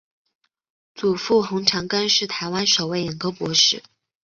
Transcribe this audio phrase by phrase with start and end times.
[0.95, 3.83] 祖父洪长庚是台湾首位眼科博士。